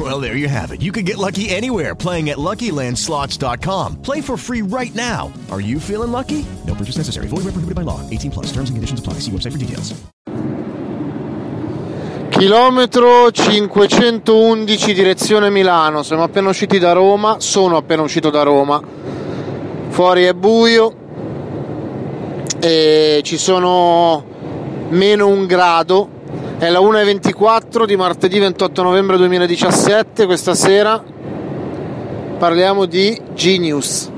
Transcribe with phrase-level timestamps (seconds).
[0.10, 0.80] Well, there you have it.
[0.80, 4.00] You can get lucky anywhere playing at LuckyLandSlots.com.
[4.00, 5.30] Play for free right now.
[5.50, 6.46] Are you feeling lucky?
[6.66, 7.26] No purchase necessary.
[7.26, 8.00] Void where prohibited by law.
[8.08, 8.46] 18 plus.
[8.46, 9.20] Terms and conditions apply.
[9.20, 9.92] See website for details.
[12.30, 16.02] Chilometro 511 direzione Milano.
[16.02, 17.38] Siamo appena usciti da Roma.
[17.40, 18.80] Sono appena uscito da Roma.
[19.90, 20.94] Fuori è buio
[22.58, 24.24] e ci sono
[24.88, 26.19] meno un grado.
[26.60, 30.26] È la 1.24 di martedì 28 novembre 2017.
[30.26, 31.02] Questa sera
[32.36, 34.10] parliamo di Genius.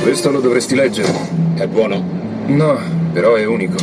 [0.00, 1.12] Questo lo dovresti leggere.
[1.56, 2.00] È buono?
[2.46, 2.78] No,
[3.12, 3.78] però è unico.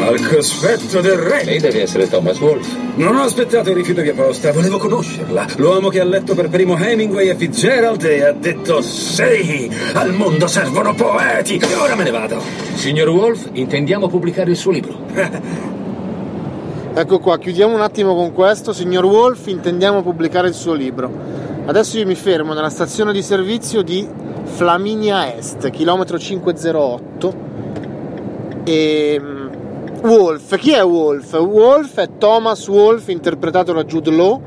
[0.00, 1.44] Al cospetto del re!
[1.44, 2.73] Lei deve essere Thomas Wolfe.
[2.96, 5.46] Non ho aspettato il rifiuto di apposta, volevo conoscerla.
[5.56, 10.46] L'uomo che ha letto per primo Hemingway e Fitzgerald e ha detto sì, al mondo
[10.46, 11.56] servono poeti.
[11.56, 12.40] E ora me ne vado.
[12.74, 14.96] Signor Wolfe, intendiamo pubblicare il suo libro.
[16.96, 18.72] Ecco qua, chiudiamo un attimo con questo.
[18.72, 21.10] Signor Wolf, intendiamo pubblicare il suo libro.
[21.64, 24.08] Adesso io mi fermo nella stazione di servizio di
[24.44, 27.34] Flaminia Est, chilometro 508.
[28.62, 29.20] E
[30.04, 31.32] Wolf, chi è Wolf?
[31.38, 34.38] Wolf è Thomas Wolf, interpretato da Jude Law,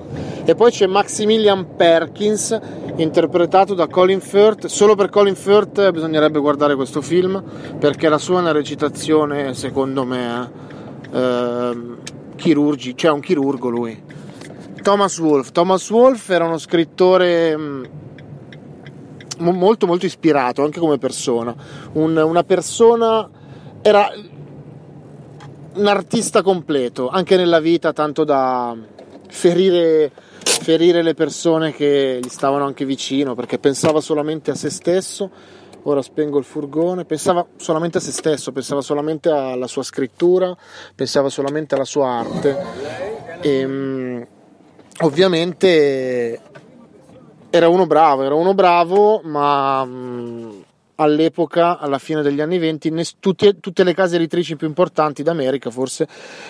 [0.45, 2.55] e poi c'è Maximilian Perkins,
[2.97, 4.67] interpretato da Colin Firth.
[4.67, 7.43] Solo per Colin Firth bisognerebbe guardare questo film,
[7.79, 10.51] perché la sua è una recitazione, secondo me,
[11.11, 11.77] eh,
[12.35, 13.99] chirurgi, cioè un chirurgo lui.
[14.83, 15.51] Thomas Wolfe.
[15.53, 17.89] Thomas Wolfe era uno scrittore mh,
[19.39, 21.55] molto molto ispirato anche come persona.
[21.93, 23.27] Un, una persona
[23.81, 24.07] era
[25.77, 28.75] un artista completo, anche nella vita, tanto da
[29.29, 35.29] ferire, ferire le persone che gli stavano anche vicino, perché pensava solamente a se stesso.
[35.83, 40.55] Ora spengo il furgone, pensava solamente a se stesso, pensava solamente alla sua scrittura,
[40.93, 42.57] pensava solamente alla sua arte.
[43.39, 44.27] E,
[45.01, 46.41] ovviamente
[47.49, 50.36] era uno bravo, era uno bravo, ma mh,
[50.97, 55.69] all'epoca, alla fine degli anni 20, ness- tutte, tutte, le case editrici più importanti d'America
[55.69, 56.07] forse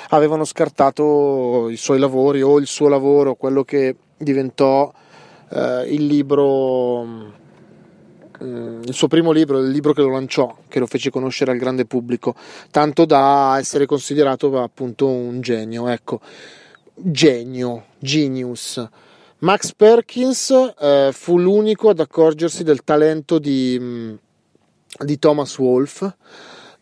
[0.09, 4.91] avevano scartato i suoi lavori o il suo lavoro, quello che diventò
[5.49, 10.87] eh, il libro, mh, il suo primo libro, il libro che lo lanciò, che lo
[10.87, 12.35] fece conoscere al grande pubblico,
[12.71, 15.87] tanto da essere considerato appunto un genio.
[15.87, 16.21] Ecco,
[16.93, 18.87] genio, genius.
[19.39, 24.17] Max Perkins eh, fu l'unico ad accorgersi del talento di,
[24.99, 26.15] di Thomas Wolfe,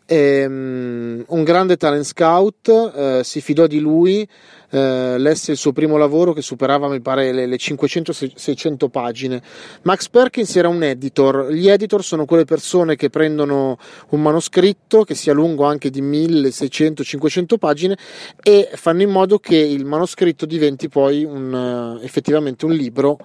[0.08, 4.28] um, un grande talent scout, eh, si fidò di lui,
[4.70, 9.42] eh, lesse il suo primo lavoro che superava mi pare le, le 500-600 pagine.
[9.82, 13.78] Max Perkins era un editor, gli editor sono quelle persone che prendono
[14.10, 17.96] un manoscritto che sia lungo anche di 1600-500 pagine
[18.42, 23.18] e fanno in modo che il manoscritto diventi poi un, uh, effettivamente un libro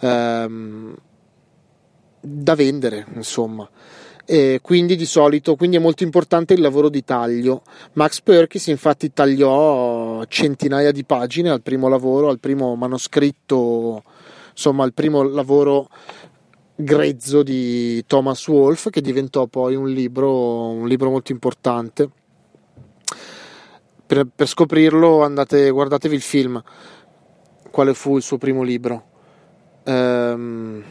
[0.00, 0.94] um,
[2.20, 3.68] da vendere, insomma.
[4.30, 7.62] E quindi di solito quindi è molto importante il lavoro di taglio.
[7.94, 14.02] Max Perkins infatti tagliò centinaia di pagine al primo lavoro, al primo manoscritto,
[14.50, 15.88] insomma al primo lavoro
[16.74, 22.10] grezzo di Thomas Wolfe che diventò poi un libro, un libro molto importante.
[24.04, 26.62] Per, per scoprirlo andate, guardatevi il film,
[27.70, 29.04] quale fu il suo primo libro.
[29.84, 30.84] Ehm,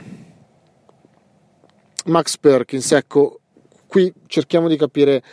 [2.07, 3.39] Max Perkins, ecco,
[3.87, 5.23] qui cerchiamo di capire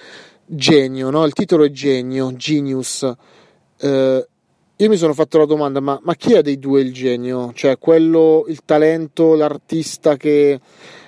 [0.46, 1.24] genio, no?
[1.24, 3.10] Il titolo è genio, genius.
[3.78, 4.28] Eh,
[4.76, 7.52] io mi sono fatto la domanda, ma, ma, chi è dei due il genio?
[7.54, 10.60] Cioè, quello, il talento, l'artista che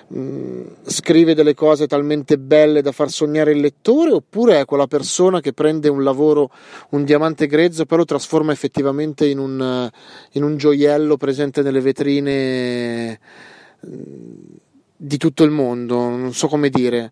[0.07, 5.41] mh, scrive delle cose talmente belle da far sognare il lettore, oppure è quella persona
[5.41, 6.49] che prende un lavoro,
[6.91, 9.89] un diamante grezzo, però lo trasforma effettivamente in un,
[10.31, 13.19] in un gioiello presente nelle vetrine?
[13.81, 14.65] Mh,
[14.97, 17.11] di tutto il mondo, non so come dire.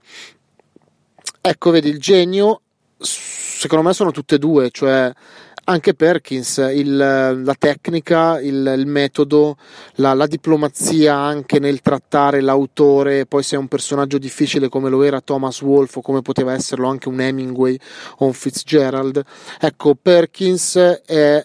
[1.40, 2.62] Ecco, vedi, il genio,
[2.98, 5.14] secondo me sono tutte e due, cioè
[5.68, 9.58] anche Perkins, il, la tecnica, il, il metodo,
[9.96, 15.02] la, la, diplomazia anche nel trattare l'autore, poi se è un personaggio difficile come lo
[15.02, 17.78] era Thomas Wolfe o come poteva esserlo anche un Hemingway
[18.18, 19.24] o un Fitzgerald.
[19.60, 21.44] Ecco, Perkins è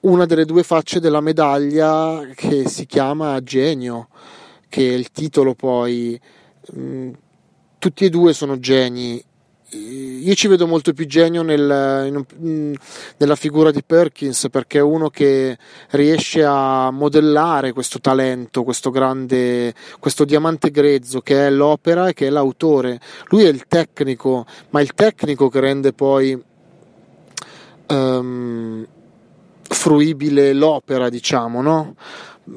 [0.00, 4.08] una delle due facce della medaglia che si chiama genio
[4.74, 6.20] che il titolo poi
[6.76, 7.12] Mm,
[7.78, 9.22] tutti e due sono geni.
[9.70, 12.74] Io ci vedo molto più genio nel, in, mm,
[13.16, 15.58] nella figura di Perkins perché è uno che
[15.90, 22.28] riesce a modellare questo talento, questo grande, questo diamante grezzo che è l'opera e che
[22.28, 23.00] è l'autore.
[23.30, 26.40] Lui è il tecnico, ma il tecnico che rende poi
[27.88, 28.86] um,
[29.62, 31.96] fruibile l'opera, diciamo, no?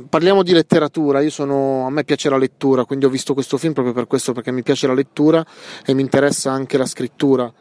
[0.10, 3.94] Parliamo di letteratura, sono, a me piace la lettura, quindi ho visto questo film proprio
[3.94, 5.46] per questo, perché mi piace la lettura
[5.86, 7.52] e mi interessa anche la scrittura.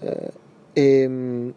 [0.00, 0.32] Eh,
[0.72, 1.50] e, mm,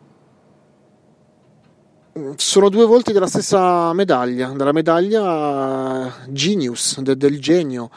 [2.36, 7.90] sono due volti della stessa medaglia, della medaglia genius, de, del genio.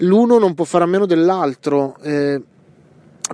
[0.00, 1.96] L'uno non può fare a meno dell'altro.
[2.02, 2.40] Eh,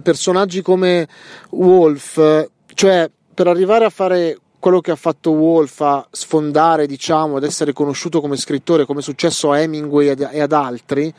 [0.03, 1.07] personaggi come
[1.51, 7.43] Wolf, cioè per arrivare a fare quello che ha fatto Wolf a sfondare, diciamo, ad
[7.43, 11.13] essere conosciuto come scrittore, come è successo a Hemingway e ad altri,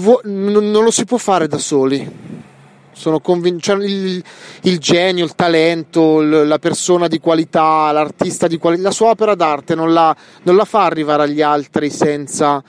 [0.00, 2.04] vu- non lo si può fare da soli.
[2.90, 4.20] Sono convinto, cioè il,
[4.62, 9.76] il, genio, il talento, la persona di qualità, l'artista di qualità, la sua opera d'arte
[9.76, 12.60] non la, non la fa arrivare agli altri senza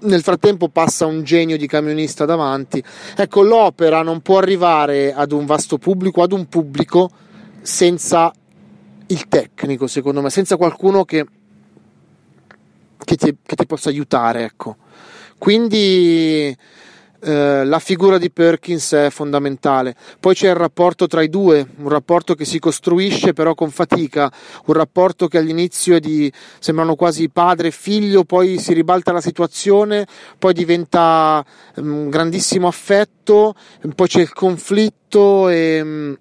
[0.00, 2.82] nel frattempo passa un genio di camionista davanti.
[3.16, 7.08] Ecco, l'opera non può arrivare ad un vasto pubblico, ad un pubblico
[7.62, 8.32] senza
[9.08, 11.24] il tecnico, secondo me, senza qualcuno che,
[13.04, 14.44] che, ti, che ti, possa aiutare.
[14.44, 14.76] Ecco.
[15.38, 16.56] Quindi
[17.20, 19.94] eh, la figura di Perkins è fondamentale.
[20.20, 24.30] Poi c'è il rapporto tra i due, un rapporto che si costruisce però con fatica,
[24.66, 26.30] un rapporto che all'inizio è di,
[26.60, 30.06] sembrano quasi padre e figlio, poi si ribalta la situazione,
[30.38, 31.44] poi diventa
[31.76, 33.54] un um, grandissimo affetto,
[33.94, 36.16] poi c'è il conflitto e.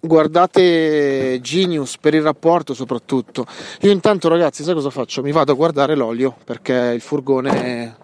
[0.00, 3.44] Guardate Genius per il rapporto soprattutto.
[3.80, 5.22] Io intanto ragazzi, sai cosa faccio?
[5.22, 7.96] Mi vado a guardare l'olio perché il furgone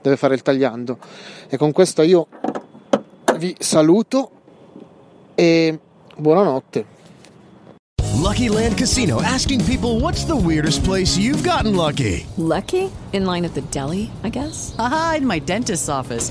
[0.00, 0.98] deve fare il tagliando.
[1.48, 2.28] E con questo io
[3.36, 4.30] vi saluto
[5.34, 5.78] e
[6.16, 6.98] buonanotte.
[8.22, 12.26] Lucky Land Casino asking people what's the weirdest place you've gotten lucky?
[12.36, 12.90] Lucky?
[13.12, 14.74] In line at the deli, I guess.
[14.76, 16.30] Aha, in my dentist's office.